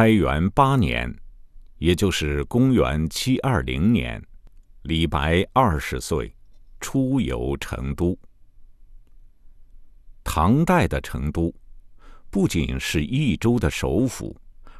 [0.00, 1.14] 开元八年，
[1.76, 4.18] 也就是公元七二零年，
[4.84, 6.34] 李白二十岁，
[6.80, 8.18] 出游成都。
[10.24, 11.54] 唐代的成都，
[12.30, 14.34] 不仅是益州的首府，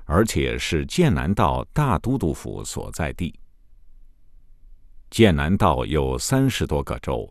[0.06, 3.38] 而且是剑南道大都督府所在地。
[5.10, 7.30] 剑南道有三十多个州，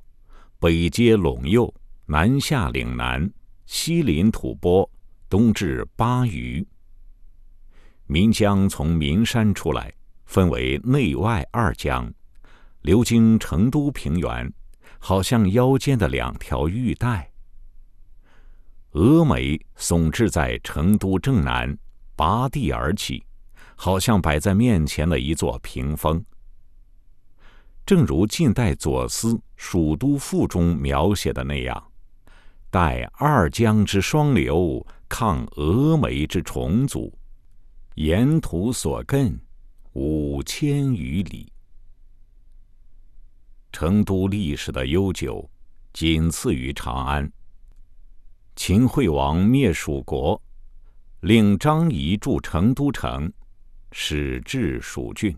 [0.60, 1.74] 北接陇右，
[2.06, 3.28] 南下岭南，
[3.66, 4.88] 西临吐蕃，
[5.28, 6.64] 东至巴渝。
[8.12, 9.94] 岷江从岷山出来，
[10.26, 12.12] 分为内外二江，
[12.82, 14.52] 流经成都平原，
[14.98, 17.30] 好像腰间的两条玉带。
[18.94, 21.78] 峨眉耸峙在成都正南，
[22.16, 23.24] 拔地而起，
[23.76, 26.26] 好像摆在面前的一座屏风。
[27.86, 31.92] 正如近代左思《蜀都赋》中描写的那样，
[32.72, 37.14] 待二江之双流，抗峨眉之重阻，
[38.00, 39.38] 沿途所亘
[39.92, 41.52] 五千余里。
[43.74, 45.50] 成都历史的悠久，
[45.92, 47.30] 仅次于长安。
[48.56, 50.42] 秦惠王灭蜀国，
[51.20, 53.30] 令张仪筑成都城，
[53.92, 55.38] 始置蜀郡。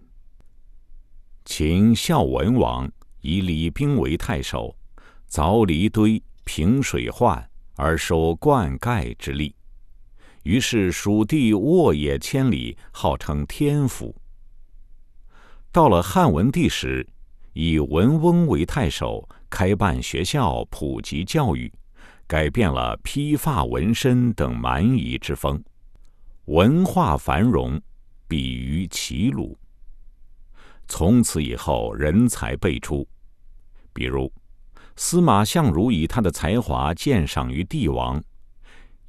[1.46, 2.88] 秦孝文王
[3.22, 4.78] 以李冰为太守，
[5.28, 9.56] 凿离堆、平水患而收灌溉之利，
[10.44, 14.16] 于是蜀地沃野千里，号称天府。
[15.72, 17.08] 到了汉文帝时，
[17.54, 21.72] 以文翁为太守，开办学校，普及教育，
[22.28, 25.64] 改变了披发纹身等蛮夷之风，
[26.46, 27.80] 文化繁荣，
[28.28, 29.58] 比于齐鲁。
[30.88, 33.08] 从此以后，人才辈出。
[33.94, 34.32] 比如，
[34.96, 38.22] 司马相如以他的才华鉴赏于帝王，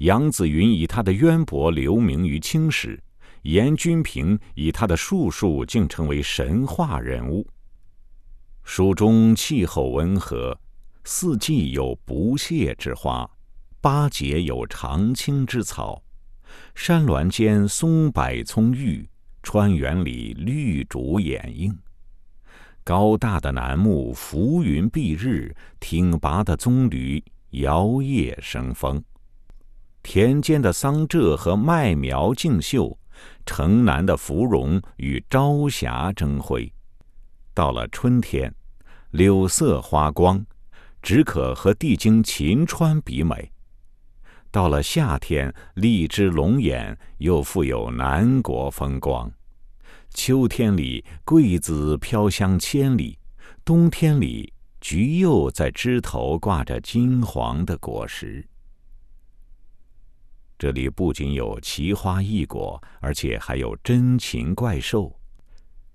[0.03, 3.00] 杨子云以他的渊博留名于青史，
[3.42, 7.47] 严君平以他的术数竟成为神话人物。
[8.64, 10.58] 蜀中气候温和，
[11.05, 13.30] 四季有不谢之花，
[13.80, 16.02] 八节有常青之草，
[16.74, 19.08] 山峦间松柏葱郁。
[19.45, 21.77] 川原里绿竹掩映，
[22.83, 29.02] 高大的楠木浮云蔽日，挺拔的棕榈摇曳生风。
[30.02, 32.98] 田间的桑柘和麦苗竞秀，
[33.46, 36.70] 城南的芙蓉与朝霞争辉。
[37.55, 38.52] 到了春天，
[39.13, 40.45] 柳色花光，
[41.01, 43.51] 只可和帝京秦川比美。
[44.51, 49.30] 到了夏天，荔枝龙眼又富有南国风光；
[50.11, 53.17] 秋天里，桂子飘香千里；
[53.64, 58.46] 冬天里，橘柚在枝头挂着金黄的果实。
[60.62, 65.12] 这里不仅有奇花异果，而且还有珍禽怪兽：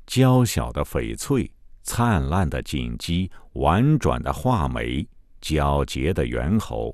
[0.05, 1.49] 娇小的翡翠，
[1.83, 5.07] 灿烂的锦鸡，婉转的画眉，
[5.41, 6.93] 皎洁的猿猴。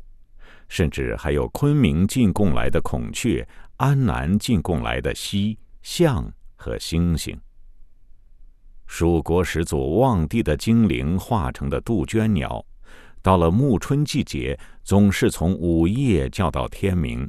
[0.70, 3.44] 甚至还有昆明进贡来的孔雀，
[3.78, 7.36] 安南进贡来的犀、象和猩猩。
[8.86, 12.64] 蜀国始祖望帝的精灵化成的杜鹃鸟，
[13.24, 17.28] 到了暮春季节，总是从午夜叫到天明。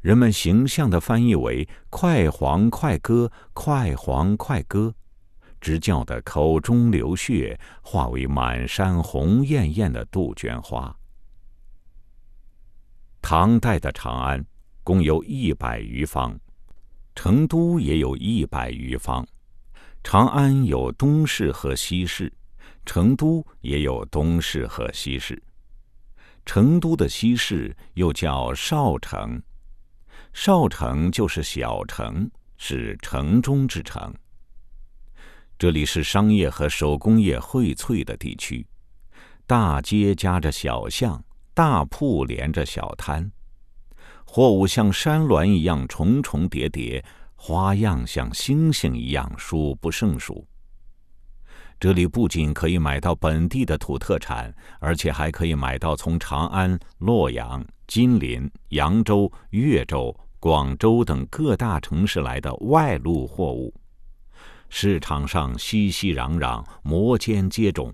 [0.00, 4.94] 人们形象的翻译为“快黄快歌，快黄快歌”，
[5.60, 10.96] 直叫得口中流血，化为满山红艳艳的杜鹃花。
[13.20, 14.44] 唐代的长安
[14.84, 16.38] 共有一百余方，
[17.16, 19.26] 成都也有一百余方。
[20.04, 22.32] 长安有东市和西市，
[22.86, 25.42] 成都也有东市和西市。
[26.46, 29.42] 成都的西市又叫少城，
[30.32, 34.12] 少城就是小城，是城中之城。
[35.58, 38.66] 这里是商业和手工业荟萃的地区，
[39.46, 41.22] 大街夹着小巷。
[41.54, 43.32] 大铺连着小摊，
[44.24, 47.04] 货物像山峦一样重重叠叠，
[47.34, 50.46] 花样像星星一样数不胜数。
[51.80, 63.74] 这里不仅可以买到本地的土特产，而且还可以买到从长安、洛阳、金陵、扬州、越州、广州等各大城市来的外路货物。
[64.68, 67.90] 市场上熙熙攘攘，摩肩接踵。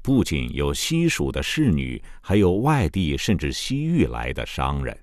[0.00, 4.98] 不仅有西蜀的侍女，还有外地甚至西域来的商人。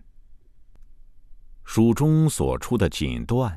[1.63, 3.56] 蜀中所出的锦缎，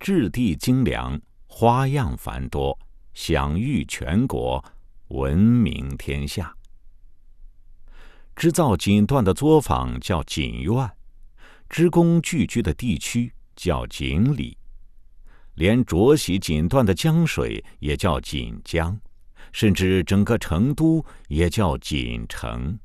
[0.00, 2.76] 质地精良，花样繁多，
[3.14, 4.64] 享誉全国，
[5.08, 6.52] 闻名天下。
[8.38, 10.88] 织造锦缎的作坊叫锦院，
[11.68, 14.56] 织工聚居的地区叫锦里，
[15.54, 18.96] 连浊洗锦缎的江水也叫锦江，
[19.50, 22.78] 甚至整个成都也叫锦城。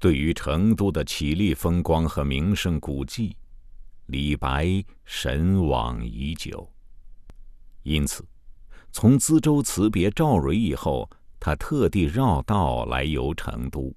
[0.00, 3.36] 对于成都的绮丽风光和名胜古迹，
[4.06, 6.68] 李白神往已久。
[7.84, 8.26] 因此，
[8.90, 11.08] 从资州辞别赵蕊以后，
[11.44, 13.94] 他特地绕道来游成都。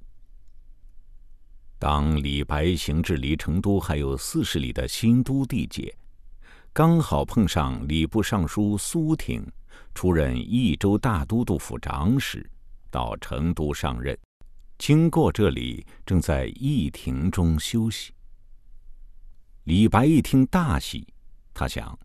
[1.80, 5.96] 当李白行至离成都还有四十里的新都地界，
[6.74, 9.50] 刚好碰上礼部尚书苏挺
[9.96, 12.46] 出任益州大都督府长史，
[12.92, 14.20] 到成都上任，
[14.78, 18.12] 经过这里，正在驿亭中休息。
[19.64, 21.08] 李白一听大喜，
[21.54, 21.98] 他想，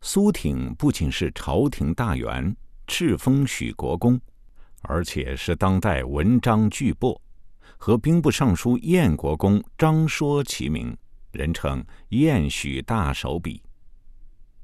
[0.00, 2.56] 苏挺不仅是朝廷大员，
[2.88, 4.20] 敕封许国公，
[4.84, 7.18] 而且是当代文章巨擘。
[7.76, 10.96] 和兵部尚书燕国公张说齐名，
[11.32, 13.62] 人称“燕许大手笔”。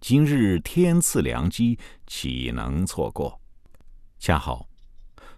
[0.00, 3.38] 今日天赐良机，岂能错过？
[4.18, 4.66] 恰好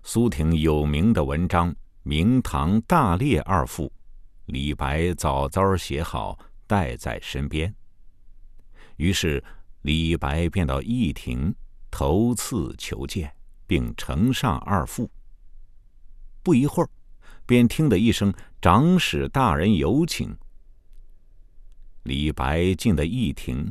[0.04, 1.72] 苏婷有名的文章
[2.04, 3.86] 《明堂大列二赋》，
[4.46, 6.38] 李白早早写好，
[6.68, 7.74] 带在身边。
[8.96, 9.42] 于是
[9.82, 11.52] 李白便到驿亭
[11.90, 13.32] 头次求见，
[13.72, 15.10] 并呈上二赋。
[16.42, 16.90] 不一会儿。
[17.44, 18.32] 便听得一声
[18.62, 20.34] “长史大人有请”。
[22.04, 23.70] 李白进的驿亭，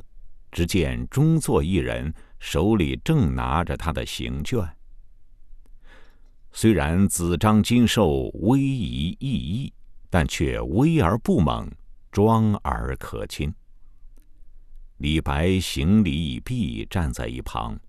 [0.52, 4.60] 只见中座一人，手里正拿着他的行卷。
[6.52, 9.74] 虽然子张金兽威仪奕奕，
[10.10, 11.72] 但却威而不猛，
[12.12, 13.54] 庄而可亲。
[14.98, 17.80] 李白行礼已毕，站在一旁，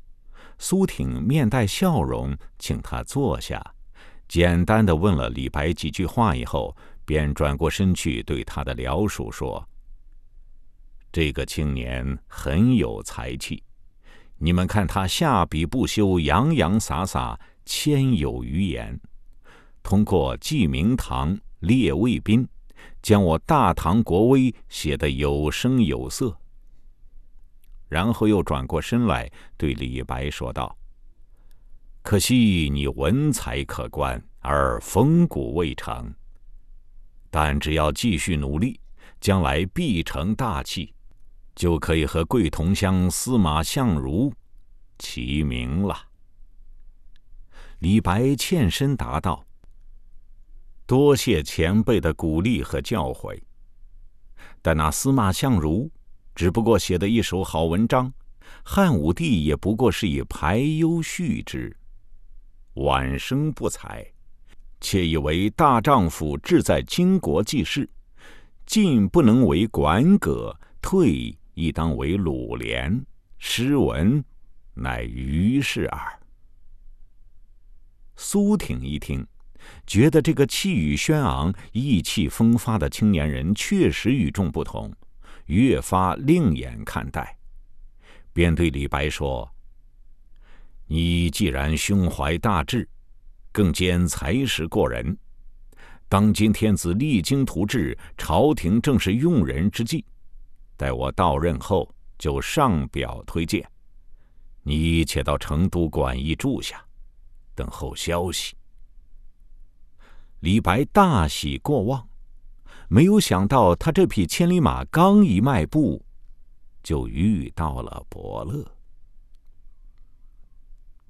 [0.62, 3.60] 苏挺面带笑容，请他坐下。
[4.28, 6.74] 简单的问了李白几句话以后，
[7.04, 9.68] 便转过身去对他的僚属说
[11.10, 13.60] ：“这个青年很有才气，
[14.38, 17.36] 你们看他下笔不休，洋洋洒洒，
[17.66, 18.96] 千有余言。
[19.82, 22.46] 通过记明堂、列卫兵，
[23.02, 26.38] 将我大唐国威写得有声有色。”
[27.92, 30.74] 然后又转过身来对李白说道。
[32.00, 36.10] 可惜你文才可观，而风骨未成。
[37.30, 38.80] 但只要继续努力，
[39.20, 40.94] 将来必成大器，
[41.54, 44.32] 就可以和贵同乡司马相如
[44.98, 45.94] 齐名了。
[47.80, 49.44] 李白欠身答道
[50.86, 53.38] ：“多谢前辈的鼓励和教诲。
[54.62, 55.90] 但那司马相如
[56.34, 58.12] 只不过写的一首好文章，
[58.64, 61.76] 汉武帝也不过是以排忧叙之。”
[62.74, 64.06] 晚生不才，
[64.80, 67.88] 且以为大丈夫志在经国济世，
[68.64, 73.04] 进不能为管葛，退亦当为鲁连。
[73.36, 74.24] 诗文
[74.72, 76.18] 乃于是耳。
[78.16, 79.26] 苏挺一听，
[79.86, 84.90] 觉得这个气宇轩昂、意气风发的青年人确实与众不同，
[85.52, 87.36] 越发另眼看待，
[88.32, 89.46] 便对李白说。
[90.86, 92.88] 你既然胸怀大志，
[93.52, 95.16] 更兼才识过人，
[96.08, 100.02] 当今天子励精图治，朝廷正是用人之际。
[100.74, 103.66] 待我到任后，就上表推荐。
[104.62, 106.82] 你且到成都馆驿住下，
[107.54, 108.54] 等候消息。
[110.40, 112.08] 李白大喜过望，
[112.92, 116.04] 没有想到他这匹千里马刚一迈步，
[116.82, 118.62] 就遇到了伯乐。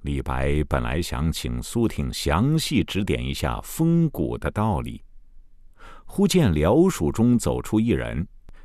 [0.02, 5.02] 李白本来想请苏挺详细指点一下风骨的道理，
[6.04, 8.24] 忽见僚属中走出一人，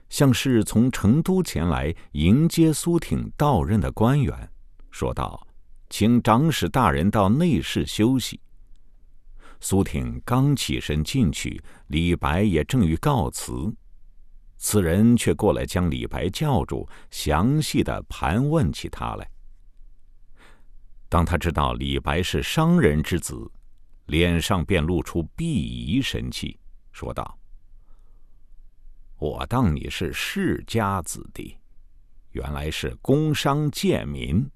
[0.09, 4.47] 像是从成都前来迎接苏挺到任的官员，
[4.91, 5.47] 说道
[5.89, 8.39] ：“请长史大人到内室休息。”
[9.59, 13.73] 苏挺刚起身进去，李白也正欲告辞，
[14.57, 19.29] 此人却过来将李白叫住，详细的盘问起他来。
[21.09, 23.49] 当他知道李白是商人之子，
[24.07, 26.59] 脸上便露出鄙夷神气，
[26.91, 27.37] 说道
[29.17, 31.57] ：“我当你是世家子弟，
[32.31, 34.49] 原来是工商贱民。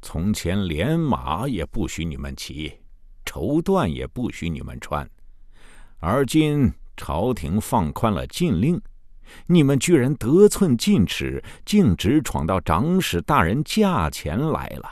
[0.00, 2.76] 从前连马也不许你们骑，
[3.24, 5.08] 绸缎也不许你们穿，
[5.98, 8.80] 而今朝廷放宽了禁令，
[9.46, 14.90] 你们居然得寸进尺，径直闯到长史大人驾前来了。”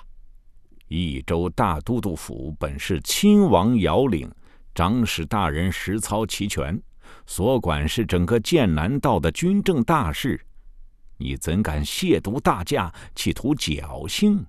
[0.89, 4.29] 益州大都督府本是亲王遥领，
[4.75, 6.83] 长史大人实操其权，
[7.27, 10.41] 所管是整个剑南道的军政大事。
[11.17, 14.45] 你怎敢亵渎大驾，企图侥幸？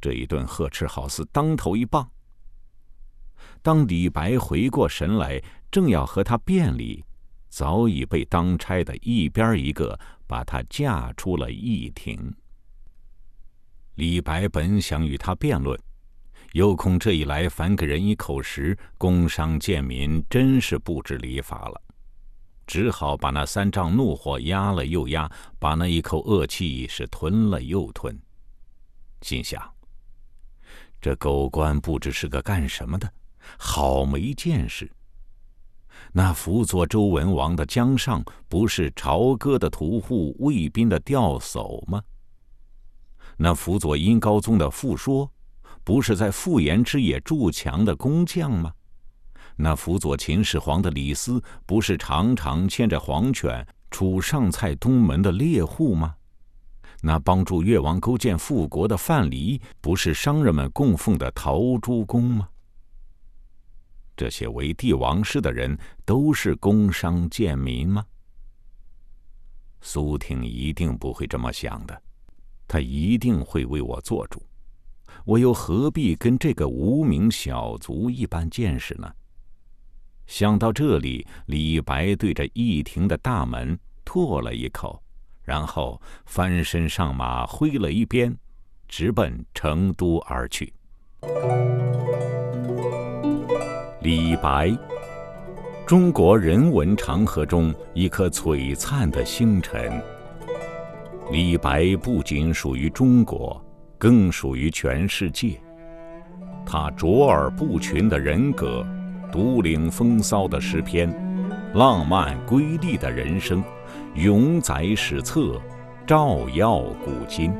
[0.00, 2.08] 这一顿呵斥好似当头一棒。
[3.62, 7.04] 当李白回过神来，正要和他辩理，
[7.48, 12.34] 早已被当差的一边一个把他架出了驿庭。
[13.96, 15.78] 李白本想与他辩论，
[16.52, 21.82] 又恐这一来反给人一口实，工商贱民真是不知礼法了，
[22.66, 28.18] 只好把那三丈怒火压了又压，把那一口恶气是吞了又吞。
[29.22, 29.62] 心想：
[31.00, 33.12] 这狗官不知是个干什么的。
[33.58, 34.90] 好没见识！
[36.12, 42.02] 那辅佐周文王的姜尚，不是朝歌的屠户、卫兵的吊叟吗？
[43.36, 45.30] 那辅佐殷高宗的傅说，
[45.82, 48.72] 不是在傅延之野筑墙的工匠吗？
[49.56, 56.14] 那辅佐秦始皇的李斯，不是常常牵着黄犬出上蔡东门的猎户吗？
[57.02, 62.48] 那帮助越王勾践复国的范蠡，不是商人们供奉的陶朱公吗？
[64.16, 68.04] 这些为帝王室的人都是工商贱民吗？
[69.80, 72.02] 苏婷一定不会这么想的，
[72.68, 74.42] 他一定会为我做主，
[75.24, 79.10] 我又何必跟这个无名小卒一般见识呢？
[80.26, 85.02] 想到这里，李白对着驿亭的大门唾了一口，
[85.50, 88.32] 然后翻身上马，挥了一鞭，
[88.86, 90.72] 直奔成都而去。
[94.00, 94.70] 李白，
[95.84, 100.00] 中国人文长河中一颗璀璨的星辰。
[101.32, 103.60] 李白不仅属于中国，
[103.98, 105.60] 更属于全世界。
[106.64, 108.86] 他卓尔不群的人格，
[109.32, 111.12] 独领风骚的诗篇，
[111.74, 113.60] 浪漫瑰丽的人生，
[114.14, 115.62] 永载史册，
[116.04, 117.54] 照耀古今。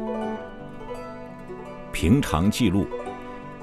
[1.92, 2.84] 平常记录。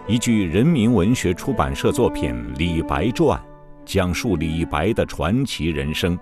[0.08, 3.38] 一句人民文学出版社作品《李白传》，
[3.86, 6.18] 讲述李白的传奇人生。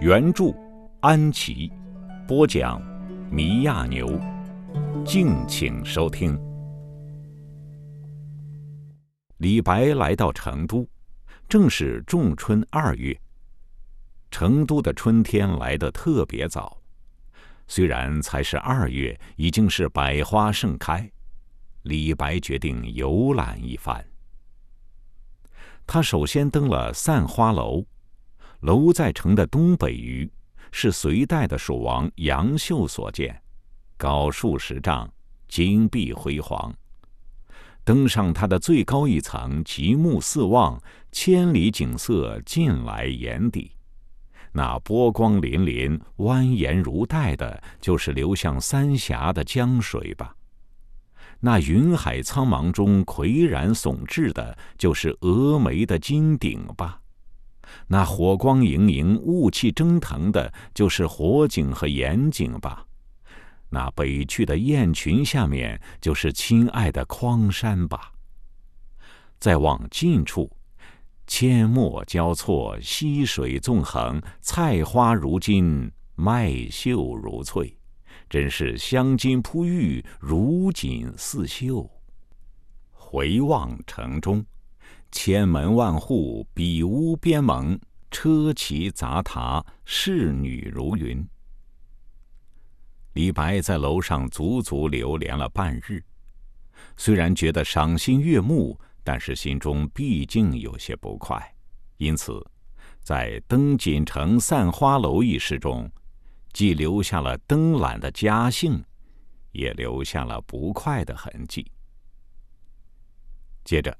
[0.00, 0.44] 原著
[1.00, 1.70] 安琪，
[2.26, 2.80] 播讲
[3.30, 4.18] 米亚牛。
[5.04, 6.40] 敬请收听。
[9.36, 10.88] 李白来到成都，
[11.46, 13.14] 正是仲春二月。
[14.30, 16.80] 成都的春天来得特别早，
[17.66, 21.10] 虽然才是二月，已经是百花盛开。
[21.82, 24.04] 李白决定游览一番。
[25.86, 27.84] 他首先登了散花楼，
[28.60, 30.30] 楼在城的东北隅，
[30.70, 33.42] 是隋代的蜀王杨秀所建，
[33.96, 35.10] 高数十丈，
[35.48, 36.72] 金碧辉煌。
[37.82, 43.72] 登上它的最高一层，极目四望，千里景色尽来眼底。
[44.52, 50.34] 那波光粼粼、蜿蜒如带的，就是流向三峡的江水吧。
[51.38, 57.00] 那云海苍茫中岿然耸峙的，就是峨眉的金顶吧；
[57.86, 62.84] 那火光盈盈、雾气蒸腾的，就是火井和盐井吧；
[63.70, 68.12] 那北去的雁群下面，就是亲爱的匡山吧。
[69.38, 70.50] 再往近处，
[71.30, 77.78] 阡陌交错，溪水纵横，菜花如金，麦秀如翠。
[78.28, 81.88] 真是香金铺玉，如锦似绣。
[82.90, 84.44] 回望城中，
[85.12, 87.78] 千门万户，比屋边盟，
[88.10, 91.24] 车骑杂沓，侍女如云。
[93.12, 96.02] 李白在楼上足足流连了半日，
[96.96, 98.78] 虽然觉得赏心悦目，
[99.12, 101.36] 但是心中毕竟有些不快，
[101.96, 102.40] 因此，
[103.02, 105.90] 在登锦城散花楼一事中。
[106.52, 108.80] 既留下了登览的佳兴，
[109.50, 111.68] 也留下了不快的痕迹。
[113.64, 113.98] 接着，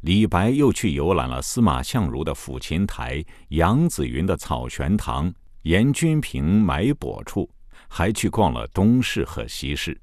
[0.00, 5.32] 李白又去游览了司马相如的抚琴台、杨子云的草玄堂、
[5.62, 7.48] 严君平埋柏处，
[7.88, 9.98] 还去逛了东市和西市。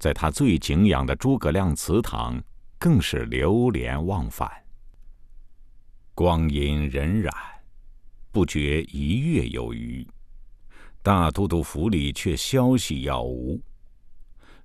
[0.00, 2.42] 在他最敬仰的诸葛亮祠堂，
[2.82, 4.50] 更是流连忘返。
[6.16, 7.30] 光阴荏苒，
[8.32, 10.04] 不觉一月有余。
[11.00, 13.62] 大都督府里却消息杳无。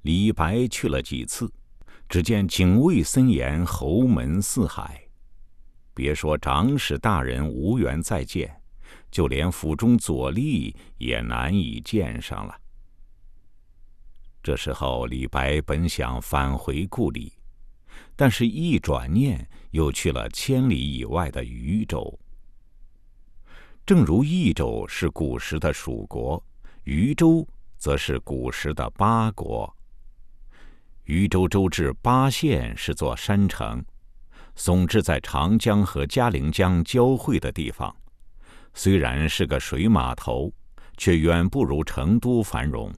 [0.02, 1.48] 李白去了几次，
[2.10, 5.00] 只见警卫森严，侯门四海。
[5.94, 8.52] 别说长史大人无缘再见，
[9.12, 12.60] 就连府中左吏也难以见上了。
[14.42, 17.32] 这时候，李白本想返回故里，
[18.18, 22.20] 但是一转念，又去了千里以外的渝州。
[23.86, 26.44] 正如益州是古时的蜀国，
[26.84, 27.48] 渝州
[27.78, 29.72] 则是古时的巴国。
[31.04, 33.86] 渝州州治巴县是座山城，
[34.58, 37.96] 耸峙在长江和嘉陵江交汇的地方。
[38.74, 40.52] 虽然是个水码头，
[40.98, 42.92] 却远不如成都繁荣。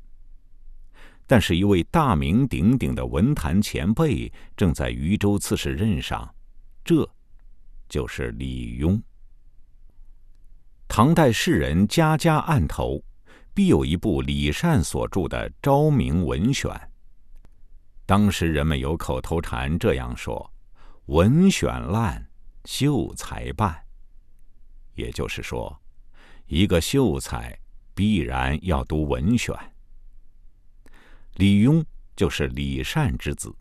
[1.32, 6.28] 但是，一位大名鼎鼎的文坛前辈正在渝州刺史任上，
[6.84, 7.08] 这，
[7.88, 9.00] 就是李邕。
[10.88, 13.00] 唐代士人家家案头，
[13.54, 16.72] 必有一部李善所著的《昭明文选》。
[18.08, 20.52] 当时人们有口头禅这样说
[21.06, 22.28] ：“文选烂，
[22.66, 23.80] 秀才办。”
[24.98, 25.80] 也就是说，
[26.48, 27.56] 一个秀才
[27.94, 29.56] 必然要读文选。
[31.40, 31.82] 李邕
[32.18, 33.56] 就是李善之子，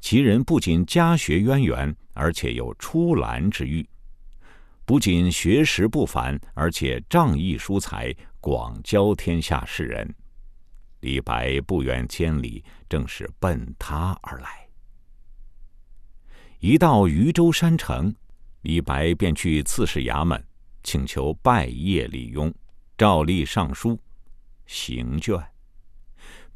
[0.00, 3.86] 其人不仅家学渊源，而且有出兰之誉；
[4.84, 10.12] 不仅学识不凡，而且仗义疏财，广交天下士人。
[10.98, 14.66] 李白不远千里，正是奔他而来。
[16.58, 18.12] 一到渝州山城，
[18.62, 20.44] 李白便去刺史衙门，
[20.82, 22.52] 请求拜谒李邕，
[22.98, 23.96] 照例上书，
[24.66, 25.40] 行卷，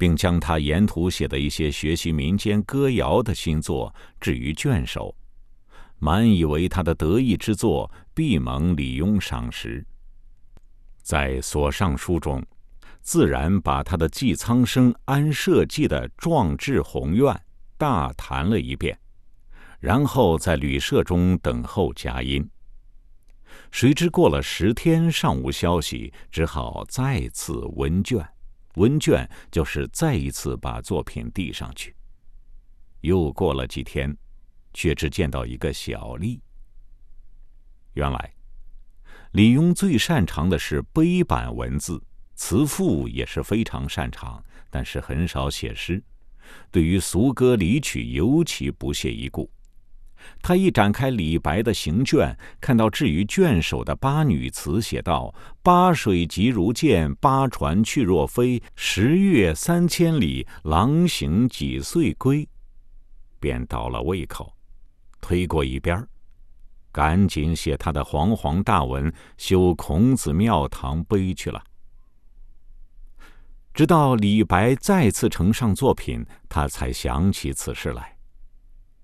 [0.01, 5.15] 并将他沿途写的一些学习民间歌谣的新作置于卷首，
[5.99, 9.85] 满以为他的得意之作必蒙李邕赏识。
[11.03, 12.43] 在所上书中。
[13.03, 17.35] 自然把他的季苍生安社稷的壮志宏愿
[17.79, 18.97] 大谈了一遍，
[19.81, 22.47] 然后在旅社中等候佳音。
[23.71, 28.23] 谁知过了十天尚无消息，只好再次温卷。
[28.75, 31.95] 温卷就是再一次把作品递上去。
[33.01, 34.17] 又过了几天，
[34.73, 36.39] 却只见到一个小吏。
[37.95, 38.35] 原来，
[39.33, 42.03] 李邕最擅长的是碑版文字。
[42.35, 46.03] 词赋也是非常擅长，但是很少写诗。
[46.71, 49.51] 对于俗歌俚曲尤其不屑一顾。
[50.43, 58.63] 他一展开李白的行卷，看到置于卷首的八女词，写道：“八水急如箭，八船去若飞。
[58.75, 62.49] 十月三千里，郎行几岁归？”
[63.41, 64.55] 便倒了胃口，
[65.21, 66.07] 推过一边
[66.93, 71.63] 赶紧写他的煌煌大文，修孔子庙堂碑去了。
[73.73, 78.17] 直到李白再次呈上作品，他才想起此事来。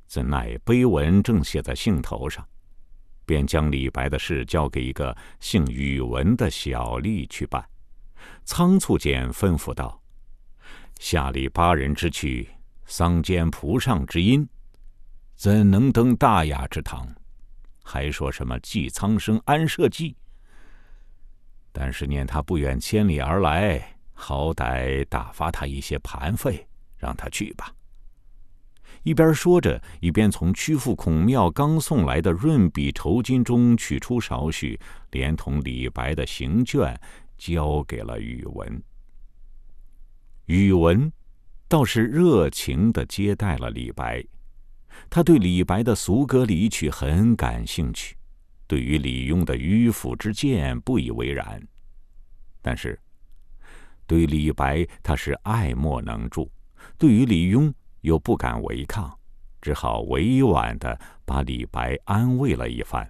[0.07, 2.47] 怎奈碑文正写在兴头上，
[3.25, 7.65] 便将李白的事交给一个姓宇文的小吏去办。
[8.45, 10.01] 仓促间吩咐道
[10.99, 12.49] ：“下里八人之躯，
[12.85, 14.49] 丧间蒲上之音，
[15.35, 17.07] 怎能登大雅之堂？
[17.85, 20.17] 还说什么济苍生安社稷？
[21.73, 26.67] 但是念他不远千里而来。”好歹打发他一些盘费，
[26.97, 27.71] 让他去吧。
[29.07, 34.77] 一边说着，一边从曲阜孔庙刚送来的润笔酬金中取出少许，
[35.13, 36.93] 连同李白的行卷，
[37.39, 38.83] 交给了宇文。
[40.47, 41.13] 宇文
[41.69, 44.27] 倒是热情地接待了李白，
[45.09, 48.17] 他对李白的俗歌离曲很感兴趣，
[48.67, 51.63] 对于李邕的迂腐之见不以为然，
[52.61, 52.99] 但是。
[54.09, 56.49] 对李白，他是爱莫能助；
[56.99, 57.73] 对于李邕，
[58.07, 59.13] 又不敢违抗，
[59.61, 63.05] 只好委婉的把李白安慰了一番。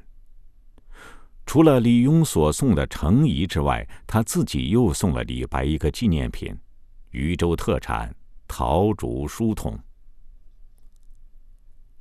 [1.44, 6.58] 除了李邕所送的程颐之外，他自己又送了李白一个纪念品——
[7.12, 8.12] 渝州特产
[8.48, 9.78] 陶竹书筒。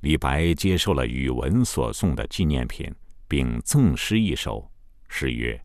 [0.00, 2.90] 李白接受了宇文所送的纪念品，
[3.28, 4.70] 并赠诗一首，
[5.06, 5.62] 诗曰。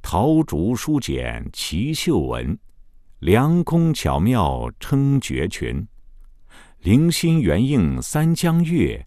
[0.00, 2.56] 陶竹书简奇秀文，
[3.18, 5.84] 良工巧妙称绝群。
[6.86, 9.04] 灵心圆映三江月，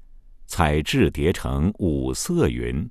[0.47, 2.85] 彩质叠成五色云。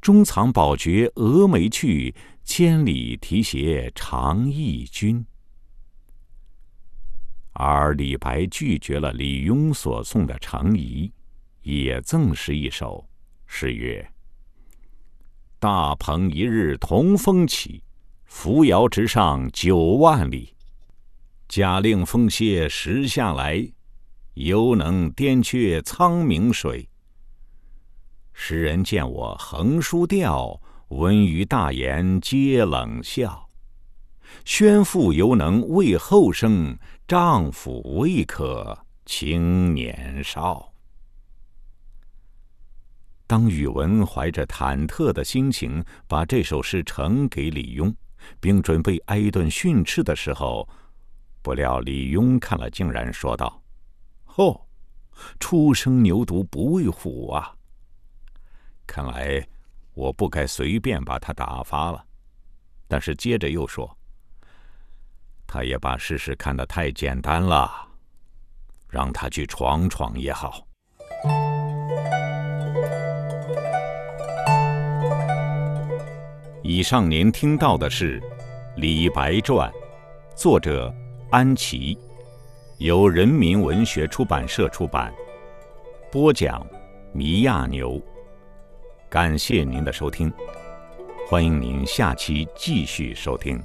[0.00, 5.22] 中藏宝绝峨眉去，千里提携长忆君。
[7.52, 11.12] 而李白拒绝了李邕所送的程颐，
[11.60, 13.06] 也赠诗一首，
[13.44, 14.10] 诗曰。
[15.58, 17.84] 大鹏一日同风起，
[18.24, 20.54] 扶摇直上九万里。
[21.46, 23.62] 假令风歇时下来，
[24.34, 26.88] 犹能颠却苍冥水。
[28.32, 33.48] 时人见我横书调，闻于大言皆冷笑。
[34.44, 40.72] 宣父犹能为后生，丈夫未可轻年少。
[43.26, 47.94] 当宇文怀着忐忑的心情把这首诗呈给李庸，
[48.40, 50.66] 并准备挨一顿训斥的时候，
[51.42, 53.61] 不料李庸看了，竟然说道
[54.36, 54.66] ：“哦，
[55.38, 57.54] 初生牛犊不畏虎啊！
[58.86, 59.46] 看来
[59.94, 62.04] 我不该随便把他打发了。”
[62.88, 63.96] 但是接着又说
[65.46, 67.88] ：“他也把事实看得太简单了，
[68.88, 70.66] 让他去闯闯也好。”
[76.62, 78.20] 以上您听到的是
[78.76, 79.70] 《李白传》，
[80.36, 80.94] 作者
[81.30, 81.98] 安琪，
[82.82, 85.14] 由人民文学出版社出版，
[86.10, 86.66] 播讲
[87.12, 88.02] 米亚牛。
[89.08, 90.32] 感谢您的收听，
[91.28, 93.62] 欢迎您下期继续收听。